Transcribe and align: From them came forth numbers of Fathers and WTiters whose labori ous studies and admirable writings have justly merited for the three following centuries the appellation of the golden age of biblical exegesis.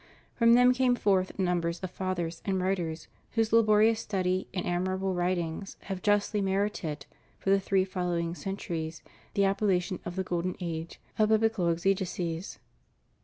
From 0.33 0.53
them 0.55 0.73
came 0.73 0.95
forth 0.95 1.37
numbers 1.37 1.79
of 1.81 1.91
Fathers 1.91 2.41
and 2.43 2.59
WTiters 2.59 3.05
whose 3.33 3.51
labori 3.51 3.91
ous 3.91 3.99
studies 3.99 4.47
and 4.51 4.65
admirable 4.65 5.13
writings 5.13 5.77
have 5.81 6.01
justly 6.01 6.41
merited 6.41 7.05
for 7.37 7.51
the 7.51 7.59
three 7.59 7.85
following 7.85 8.33
centuries 8.33 9.03
the 9.35 9.45
appellation 9.45 9.99
of 10.03 10.15
the 10.15 10.23
golden 10.23 10.55
age 10.59 10.99
of 11.19 11.29
biblical 11.29 11.69
exegesis. 11.69 12.57